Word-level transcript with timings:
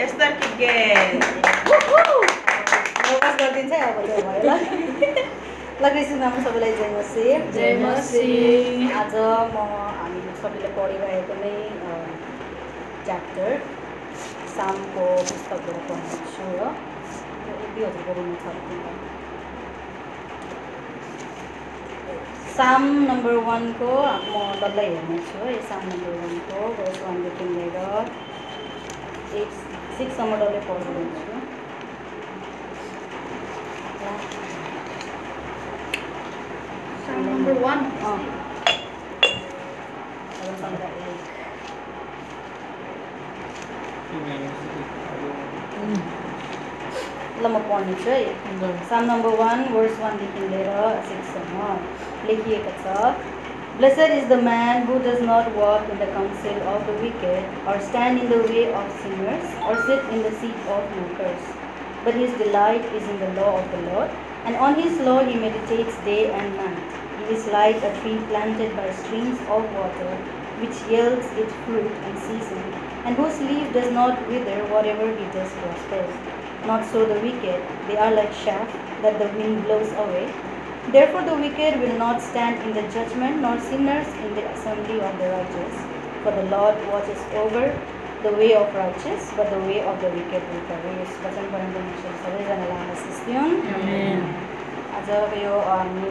Kigel. 0.00 1.20
Nervous 3.10 3.34
गरिदिन्छ 3.40 3.72
है 3.72 3.80
अब 3.86 3.96
त्यो 4.06 4.18
भयो 4.26 4.42
ल 5.80 5.88
कृष्णनामा 5.94 6.38
सबैलाई 6.44 6.72
जय 6.78 6.88
मसी 6.94 7.24
जय 7.56 7.72
मसी। 7.82 8.28
आज 9.00 9.14
म 9.52 9.56
हामीले 9.98 10.32
सबैले 10.40 10.70
पढिरहेको 10.76 11.34
नै 11.42 11.52
च्याप्टर 13.06 13.50
सामको 14.56 15.04
पुस्तकबाट 15.30 15.78
पढ्नेछु 15.88 16.46
र 16.56 16.62
एक 17.50 17.68
दुई 17.74 17.84
हजारको 17.84 18.12
रुम 18.20 18.30
छ 18.40 18.46
साम 22.56 22.82
नम्बर 23.10 23.34
वानको 23.50 23.90
म 24.32 24.34
डल्लै 24.62 24.86
हेर्नेछु 24.94 25.38
है 25.44 25.58
साम 25.68 25.84
नम्बर 25.92 26.12
वानको 26.24 26.58
वर्ष 26.80 26.98
वानदेखि 27.04 27.44
लिएर 27.52 27.76
एट 29.42 29.52
सिक्ससम्म 30.00 30.36
डल्लै 30.40 30.60
number 37.30 37.56
one. 37.62 37.82
एक। 45.82 46.10
ल 47.42 47.48
म 47.48 47.58
पढ्नेछु 47.68 48.10
है 48.10 48.72
साम 48.88 49.04
नम्बर 49.04 49.36
वान 49.36 49.60
वर्स 49.74 50.00
वानदेखि 50.00 50.48
लिएर 50.48 50.72
सिक्ससम्म 51.10 51.68
लेखिएको 52.26 52.72
छ 52.82 53.39
Blessed 53.80 54.10
is 54.12 54.28
the 54.28 54.36
man 54.36 54.84
who 54.84 54.98
does 54.98 55.22
not 55.22 55.56
walk 55.56 55.88
in 55.88 55.98
the 55.98 56.08
counsel 56.08 56.56
of 56.68 56.86
the 56.86 56.92
wicked, 57.02 57.44
or 57.66 57.80
stand 57.80 58.18
in 58.18 58.28
the 58.28 58.42
way 58.42 58.70
of 58.70 58.92
sinners, 59.00 59.46
or 59.64 59.74
sit 59.86 60.04
in 60.12 60.22
the 60.22 60.32
seat 60.32 60.58
of 60.74 60.84
mockers. 60.96 61.46
But 62.04 62.12
his 62.12 62.30
delight 62.36 62.84
is 62.98 63.08
in 63.08 63.18
the 63.20 63.32
law 63.40 63.58
of 63.58 63.70
the 63.70 63.80
Lord, 63.92 64.10
and 64.44 64.54
on 64.56 64.74
his 64.74 65.00
law 65.00 65.24
he 65.24 65.34
meditates 65.34 65.96
day 66.04 66.30
and 66.30 66.54
night. 66.58 66.92
He 67.20 67.32
is 67.36 67.46
like 67.46 67.76
a 67.76 67.94
tree 68.02 68.18
planted 68.28 68.76
by 68.76 68.92
streams 68.92 69.40
of 69.48 69.72
water, 69.72 70.12
which 70.60 70.76
yields 70.92 71.32
its 71.40 71.54
fruit 71.64 71.90
in 72.10 72.16
season, 72.28 72.62
and 73.06 73.16
whose 73.16 73.40
leaf 73.40 73.72
does 73.72 73.90
not 73.94 74.28
wither, 74.28 74.60
whatever 74.76 75.08
he 75.08 75.24
does 75.32 75.50
prospers. 75.62 76.14
Not 76.66 76.84
so 76.84 77.06
the 77.06 77.18
wicked, 77.20 77.64
they 77.88 77.96
are 77.96 78.12
like 78.12 78.34
chaff 78.44 78.70
that 79.00 79.18
the 79.18 79.32
wind 79.38 79.64
blows 79.64 79.90
away. 80.04 80.30
Therefore 80.88 81.22
the 81.22 81.36
wicked 81.36 81.80
will 81.80 81.96
not 81.98 82.22
stand 82.22 82.62
in 82.64 82.74
the 82.74 82.82
judgment, 82.88 83.42
nor 83.42 83.58
sinners 83.60 84.08
in 84.24 84.34
the 84.34 84.44
assembly 84.50 85.00
of 85.00 85.18
the 85.18 85.28
righteous. 85.28 85.74
For 86.22 86.32
the 86.32 86.44
Lord 86.44 86.76
watches 86.88 87.20
over 87.36 87.64
the 88.22 88.32
way 88.32 88.54
of 88.54 88.74
righteous, 88.74 89.30
but 89.36 89.50
the 89.50 89.60
way 89.60 89.82
of 89.82 90.00
the 90.00 90.08
wicked 90.08 90.42
will 90.50 90.64
perish. 90.70 91.12
वचन 91.24 91.46
परमेश्वर 91.52 92.16
सबैजनालाई 92.24 92.90
आशिष 92.94 93.20
दिउन् 93.28 93.54
Amen. 93.76 94.20
आज 94.98 95.10
यो 95.42 95.60
हामी 95.68 96.10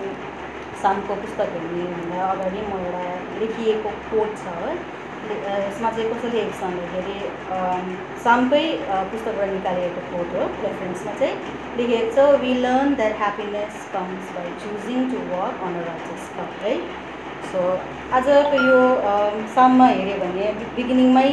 सामको 0.81 1.16
पुस्तक 1.22 1.50
हेर्नेभन्दा 1.56 2.25
अगाडि 2.31 2.62
म 2.70 2.80
एउटा 2.86 3.03
लेखिएको 3.40 3.90
कोट 4.09 4.36
छ 4.42 4.56
है 4.62 4.73
यसमा 5.30 5.90
चाहिँ 5.95 6.09
कसरी 6.12 6.31
लेखेको 6.38 6.53
छ 6.58 6.62
भन्दाखेरि 6.64 7.17
सामकै 8.25 8.64
पुस्तकबाट 9.12 9.50
निकालिएको 9.58 10.02
कोट 10.12 10.30
हो 10.40 10.45
रेफरेन्समा 10.64 11.14
चाहिँ 11.20 11.36
लेखिएको 11.78 12.16
छ 12.16 12.42
we 12.42 12.53
learn 12.62 12.95
that 12.95 13.16
happiness 13.20 13.86
comes 13.94 14.31
by 14.36 14.52
choosing 14.64 15.09
to 15.12 15.22
work 15.30 15.64
on 15.67 15.75
a 15.75 15.84
righteous 15.88 16.30
path 16.38 16.64
है 16.64 16.73
सो 17.50 17.66
आजको 18.17 18.62
यो 18.64 18.80
साममा 19.53 19.88
हेऱ्यो 19.90 20.17
भने 20.23 20.47
बिगिनिङमै 20.75 21.30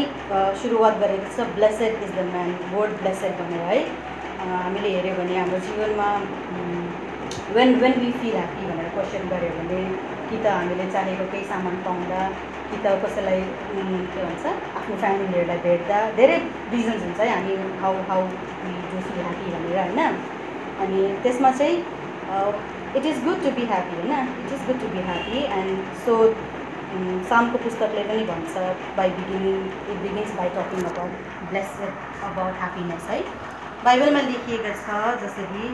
सुरुवात 0.63 0.99
गरेको 1.03 1.33
छ 1.37 1.49
blessed 1.57 2.05
is 2.07 2.13
the 2.13 2.27
man 2.29 2.53
word 2.75 3.01
blessed 3.01 3.41
भनेर 3.41 3.65
है 3.71 3.81
हामीले 4.45 4.93
हेऱ्यो 4.97 5.15
भने 5.19 5.39
हाम्रो 5.39 5.63
जीवनमा 5.67 6.11
when 7.55 7.75
when 7.81 7.99
we 8.01 8.11
feel 8.15 8.37
happy 8.37 8.67
भनेर 8.69 8.89
क्वेसन 8.95 9.29
गऱ्यो 9.31 9.51
भने 9.59 9.81
कि 10.29 10.37
त 10.37 10.47
हामीले 10.53 10.91
चाहेको 10.93 11.27
केही 11.33 11.45
सामान 11.51 11.77
पाउँदा 11.85 12.23
कि 12.71 12.79
त 12.85 12.95
कसैलाई 13.03 13.41
के 13.75 14.25
भन्छ 14.25 14.55
आफ्नो 14.87 14.97
फ्यामिलीहरूलाई 15.03 15.59
भेट्दा 15.63 15.99
धेरै 16.17 16.35
रिजन्स 16.73 17.01
हुन्छ 17.05 17.21
है 17.21 17.29
हामी 17.31 17.55
हाउ 17.83 17.95
हाउ 18.11 18.21
फिल 19.07 19.17
ह्याप्पी 19.23 19.51
भनेर 19.55 19.79
होइन? 19.79 19.99
अनि 20.83 21.01
त्यसमा 21.23 21.51
चाहिँ 21.61 21.79
it 22.99 23.07
is 23.13 23.19
good 23.25 23.43
to 23.45 23.51
be 23.57 23.65
happy 23.73 23.97
होइन? 23.97 24.31
It 24.45 24.53
is 24.57 24.63
good 24.69 24.79
to 24.83 24.93
be 24.95 25.03
happy 25.09 25.43
and 25.59 25.91
so 26.07 26.15
सामको 27.31 27.59
पुस्तकले 27.67 28.05
पनि 28.11 28.23
भन्छ 28.31 28.65
by 28.99 29.11
beginning 29.19 29.59
it 29.67 29.99
begins 30.07 30.39
by 30.39 30.55
talking 30.59 30.89
about 30.93 31.13
blessed 31.51 31.91
about 32.31 32.55
happiness 32.63 33.13
है? 33.15 33.21
बाइबलमा 33.85 34.27
लेखिएको 34.31 34.77
छ 34.85 35.01
जसरी 35.25 35.65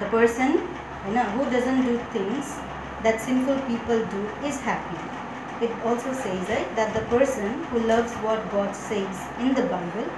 द 0.00 0.12
पर्सन 0.14 0.60
होइन 1.04 1.18
who 1.34 1.50
doesn't 1.56 1.90
do 1.90 1.98
things 2.14 2.60
that 3.02 3.26
simple 3.28 3.66
people 3.68 4.06
do 4.14 4.22
is 4.52 4.62
happy 4.68 5.20
it 5.63 5.85
also 5.87 6.13
says 6.15 6.49
है 6.51 6.61
that 6.75 6.93
the 6.95 7.03
person 7.11 7.61
who 7.71 7.79
loves 7.87 8.17
what 8.23 8.47
God 8.53 8.73
says 8.79 9.41
in 9.41 9.53
the 9.53 9.67
Bible 9.71 10.09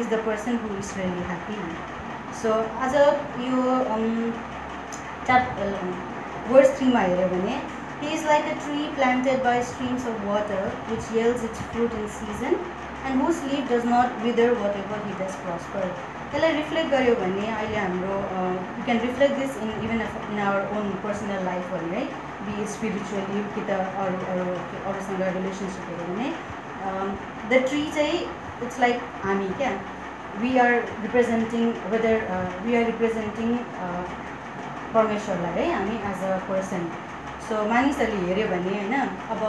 is 0.00 0.08
the 0.08 0.22
person 0.26 0.58
who 0.62 0.76
is 0.76 0.92
really 0.96 1.24
happy 1.30 1.58
so 2.42 2.52
आज 2.86 2.94
यो 3.42 4.30
च्याप 5.26 5.58
worse 6.50 6.76
थ्रीमा 6.78 7.00
हेऱ्यो 7.00 7.28
भने 7.28 7.60
he 8.00 8.08
is 8.14 8.24
like 8.26 8.44
a 8.46 8.58
tree 8.64 8.86
planted 8.96 9.42
by 9.44 9.62
streams 9.68 10.06
of 10.06 10.24
water 10.26 10.66
which 10.90 11.08
yields 11.14 11.44
its 11.44 11.62
fruit 11.70 11.94
in 11.94 12.06
season 12.16 12.58
and 13.06 13.22
whose 13.22 13.42
leaf 13.44 13.72
does 13.72 13.86
not 13.86 14.22
wither 14.22 14.52
whatever 14.76 15.06
he 15.06 15.14
does 15.22 15.34
prosper 15.46 15.88
त्यसलाई 16.31 16.53
reflect 16.53 16.91
गर्यो 16.91 17.13
भने 17.15 17.47
अहिले 17.51 17.77
हाम्रो 17.77 18.17
you 18.73 18.83
can 18.83 18.99
reflect 18.99 19.39
this 19.39 19.55
in 19.63 19.71
even 19.85 20.03
in 20.03 20.39
our 20.41 20.77
own 20.77 20.91
personal 21.03 21.43
life 21.45 21.73
भने 21.73 21.95
है 21.95 22.03
be 22.45 22.67
spiritually 22.73 23.41
कि 23.55 23.63
त 23.69 23.79
अरू 24.03 24.21
अरू 24.33 24.53
अरूसँग 24.83 25.23
रिलेसनसिपहरू 25.29 26.05
भने 26.11 26.29
द 27.49 27.61
ट्री 27.65 27.81
चाहिँ 27.97 28.21
इट्स 28.63 28.79
लाइक 28.79 29.03
हामी 29.23 29.49
क्या 29.57 29.73
we 30.39 30.57
are 30.59 30.73
representing 31.01 31.67
whether 31.91 32.25
we 32.63 32.75
are 32.75 32.85
representing 32.85 33.53
परमेश्वरलाई 34.93 35.59
है 35.59 35.69
हामी 35.73 35.99
एज 36.11 36.23
अ 36.29 36.37
पर्सन 36.47 36.89
सो 37.49 37.63
मानिसहरूले 37.69 38.27
हेऱ्यो 38.27 38.47
भने 38.47 38.77
होइन 38.77 38.95
अब 39.35 39.45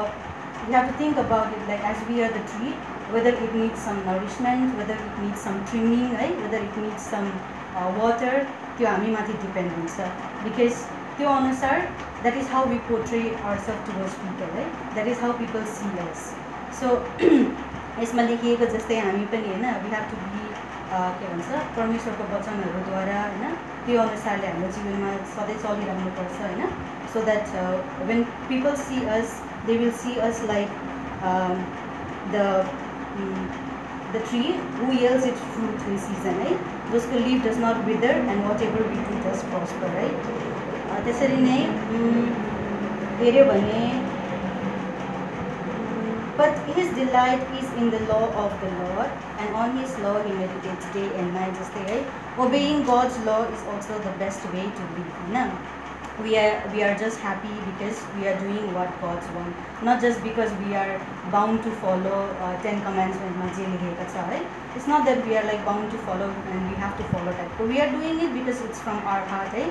we 0.62 0.74
have 0.74 0.88
to 0.88 0.98
think 0.98 1.18
about 1.20 1.56
it 1.56 1.68
like 1.68 1.84
as 1.86 2.04
we 2.08 2.22
are 2.22 2.32
the 2.32 2.44
tree 2.48 2.74
whether 3.12 3.42
it 3.44 3.54
needs 3.56 3.84
some 3.84 4.02
nourishment 4.04 4.76
whether 4.76 5.00
it 5.02 5.18
needs 5.20 5.44
some 5.44 5.58
trimming 5.66 6.16
है 6.16 6.28
whether 6.36 6.62
it 6.62 6.78
needs 6.80 7.10
some 7.10 7.30
water 7.96 8.38
त्यो 8.76 8.88
हामीमाथि 8.88 9.32
depend 9.40 9.72
हुन्छ 9.74 10.08
because 10.42 10.84
त्यो 11.16 11.28
अनुसार 11.32 11.80
that 12.22 12.36
is 12.36 12.48
how 12.50 12.66
we 12.68 12.78
portray 12.86 13.20
our 13.34 13.58
self 13.64 13.86
towards 13.86 14.14
people 14.20 14.56
है 14.56 14.64
that 14.94 15.08
is 15.08 15.20
how 15.20 15.38
people 15.38 15.64
see 15.72 15.90
us 16.02 16.24
so 16.76 16.94
यसमा 18.00 18.22
लेखिएको 18.24 18.70
जस्तै 18.70 18.98
हामी 19.00 19.26
पनि 19.32 19.50
होइन 19.50 19.66
वी 19.80 19.90
हेभ 19.90 20.08
टु 20.10 20.22
बी 20.22 20.42
के 20.92 21.26
भन्छ 21.26 21.60
परमेश्वरको 21.74 22.24
वचनहरूद्वारा 22.30 23.20
होइन 23.24 23.54
त्यो 23.84 24.00
अनुसारले 24.02 24.48
हाम्रो 24.48 24.70
जीवनमा 24.74 25.12
सधैँ 25.30 25.56
चलिरहनुपर्छ 25.60 26.40
होइन 26.42 27.00
So 27.13 27.21
that 27.29 27.55
when 28.07 28.23
people 28.49 28.75
see 28.87 29.05
us 29.17 29.37
they 29.67 29.77
will 29.77 29.91
see 30.03 30.15
us 30.29 30.41
like 30.47 30.81
the 32.33 32.43
the 34.13 34.23
tree 34.29 34.41
who 34.79 34.91
yields 35.03 35.25
its 35.27 35.41
fruit 35.53 35.87
in 35.91 35.97
season 36.07 36.41
है 36.41 36.57
जसको 36.91 37.23
leaf 37.27 37.47
does 37.47 37.57
not 37.63 37.85
wither 37.85 38.19
and 38.33 38.45
whatever 38.67 38.87
we 38.91 38.99
do 39.07 39.17
does 39.29 39.41
prosper 39.53 39.95
है 40.01 40.05
अ, 40.09 40.99
त्यसरी 41.05 41.41
नै 41.47 41.57
उम्, 42.01 42.27
हेऱ्यो 43.23 43.45
भने 43.53 43.87
But 46.39 46.57
his 46.67 46.89
delight 46.95 47.45
is 47.59 47.69
in 47.83 47.87
the 47.89 47.99
law 48.09 48.25
of 48.41 48.51
the 48.63 48.67
Lord, 48.73 49.13
and 49.39 49.55
on 49.55 49.71
his 49.77 49.93
law 50.01 50.11
he 50.25 50.33
meditates 50.33 50.89
day 50.97 51.05
and 51.21 51.31
night. 51.37 51.55
जस्तै 51.61 51.85
है 51.87 51.95
obeying 52.43 52.83
God's 52.89 53.17
law 53.29 53.37
is 53.55 53.63
also 53.71 53.97
the 54.03 54.13
best 54.19 54.45
way 54.51 54.65
to 54.79 54.85
live. 54.97 55.07
होइन 55.23 55.55
we 56.22 56.36
are 56.36 56.62
we 56.74 56.82
are 56.82 56.96
just 56.98 57.18
happy 57.20 57.54
because 57.70 58.00
we 58.16 58.28
are 58.28 58.38
doing 58.40 58.74
what 58.74 58.88
God's 59.00 59.26
want. 59.36 59.56
Not 59.82 60.00
just 60.00 60.22
because 60.22 60.52
we 60.64 60.74
are 60.74 61.00
bound 61.30 61.62
to 61.62 61.70
follow 61.82 62.18
uh, 62.40 62.62
ten 62.62 62.82
commandments 62.82 63.58
it's 64.76 64.86
not 64.86 65.04
that 65.04 65.26
we 65.26 65.36
are 65.36 65.44
like 65.44 65.64
bound 65.64 65.90
to 65.90 65.98
follow 65.98 66.28
and 66.28 66.70
we 66.70 66.76
have 66.76 66.96
to 66.98 67.04
follow 67.04 67.32
that. 67.32 67.58
But 67.58 67.68
we 67.68 67.80
are 67.80 67.90
doing 67.90 68.20
it 68.20 68.32
because 68.34 68.60
it's 68.62 68.80
from 68.80 68.98
our 68.98 69.24
heart 69.32 69.48
hai 69.48 69.66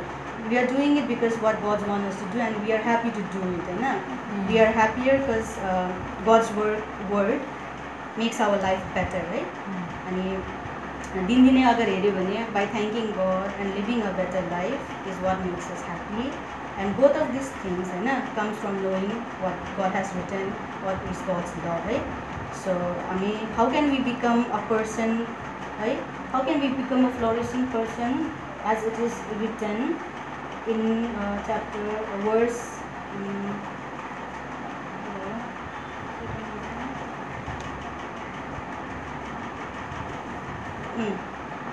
we 0.50 0.58
are 0.58 0.68
doing 0.68 0.98
it 0.98 1.08
because 1.08 1.36
what 1.46 1.62
God 1.62 1.86
wants 1.88 2.16
us 2.16 2.22
to 2.22 2.32
do 2.34 2.40
and 2.40 2.66
we 2.66 2.72
are 2.74 2.84
happy 2.90 3.12
to 3.12 3.24
do 3.34 3.42
it 3.56 3.68
eh, 3.70 3.74
and 3.74 3.82
mm-hmm. 3.82 4.48
we 4.52 4.60
are 4.60 4.72
happier 4.78 5.18
because 5.20 5.58
uh, 5.60 5.90
God's 6.26 6.52
word 6.54 6.84
word 7.12 7.42
makes 8.18 8.40
our 8.40 8.58
life 8.58 8.84
better 8.96 9.22
right? 9.34 9.46
Mm-hmm. 9.46 10.08
and 10.08 10.61
दिनदिनै 11.15 11.63
अगर 11.69 11.89
हेऱ्यो 11.89 12.13
भने 12.15 12.45
by 12.55 12.67
thanking 12.73 13.09
God 13.19 13.61
and 13.61 13.79
living 13.79 14.03
a 14.03 14.13
better 14.17 14.49
life 14.51 15.09
is 15.13 15.23
what 15.25 15.45
makes 15.45 15.71
us 15.75 15.85
happy 15.89 16.27
and 16.85 16.97
both 16.97 17.19
of 17.21 17.31
this 17.35 17.53
things 17.61 17.93
होइन 17.93 18.11
comes 18.39 18.63
from 18.65 18.81
knowing 18.83 19.07
what 19.43 19.71
God 19.79 19.97
has 19.97 20.13
return 20.17 20.51
what 20.85 21.07
is 21.13 21.23
God's 21.29 21.55
law 21.61 21.77
है 21.87 22.01
so 22.63 22.77
हामी 23.07 23.33
how 23.57 23.71
can 23.71 23.91
we 23.91 24.03
become 24.07 24.45
a 24.51 24.61
person 24.71 25.17
है 25.81 25.95
how 26.33 26.45
can 26.45 26.61
be 26.61 26.69
become 26.77 27.07
a 27.07 27.11
flourishing 27.17 27.67
person 27.75 28.21
as 28.73 28.85
it 28.87 29.01
is 29.07 29.19
written 29.41 29.83
in 30.69 30.85
chapter 31.47 32.23
verse 32.25 32.63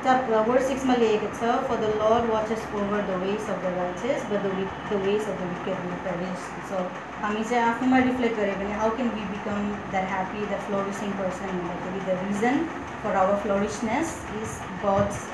chapter 0.07 0.43
word 0.47 0.63
सिक्समा 0.67 0.95
लेखेको 1.01 1.27
छ 1.35 1.51
for 1.67 1.77
the 1.81 1.89
Lord 1.99 2.29
watches 2.31 2.65
over 2.75 3.03
the 3.07 3.19
ways 3.21 3.49
of 3.49 3.61
the 3.63 3.73
righteous 3.75 4.25
but 4.31 4.45
the 4.45 4.65
the 4.89 5.01
ways 5.03 5.27
of 5.27 5.41
the 5.41 5.49
wicked 5.51 5.85
will 5.85 5.95
perish 6.05 6.49
so 6.69 6.81
हामी 7.21 7.43
चाहिँ 7.43 7.63
आफूमा 7.65 7.99
reflect 8.07 8.39
गऱ्यो 8.39 8.57
भने 8.61 8.79
how 8.79 8.95
can 8.97 9.13
we 9.13 9.25
become 9.29 9.71
that 9.91 10.09
happy 10.09 10.45
that 10.45 10.67
flourishing 10.67 11.15
person 11.19 11.55
भन्दाखेरि 11.55 12.05
the 12.07 12.19
reason 12.23 12.61
for 13.03 13.15
our 13.17 13.41
flourishness 13.43 14.15
is 14.41 14.59
God's 14.83 15.25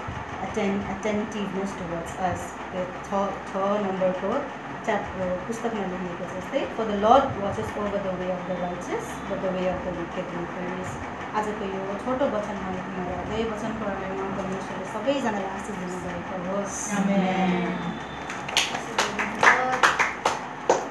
attain 0.48 0.80
अटेन्टिभनेस 0.94 1.76
towards 1.80 2.18
अस 2.28 2.48
त्यो 2.72 2.84
छ 3.06 3.22
छ 3.50 3.70
नम्बरको 3.86 4.34
च्याप 4.86 5.16
पुस्तकमा 5.48 5.86
लेखिएको 5.94 6.26
छ 6.26 6.36
जस्तै 6.36 6.66
for 6.76 6.92
the 6.92 7.00
Lord 7.06 7.42
watches 7.42 7.74
over 7.78 8.04
the 8.06 8.16
way 8.20 8.30
of 8.36 8.46
the 8.50 8.60
righteous 8.62 9.16
but 9.32 9.42
the 9.44 9.56
way 9.58 9.66
of 9.72 9.88
the 9.88 9.96
wicked 9.98 10.36
will 10.36 10.48
perish 10.54 11.00
आजको 11.34 11.74
यो 11.74 11.98
छोटो 12.06 12.30
वचनमा 12.36 12.78
यतिमा 12.78 13.10
रहँदै 13.10 13.44
वचन 13.50 13.76
प्रणालीमा 13.82 14.30
परमेश्वरले 14.38 14.94
सबैजनालाई 14.94 15.52
आशिष 15.58 15.84
दिनुभएको 15.84 16.46
होस् 16.48 16.80
Amen. 16.92 18.13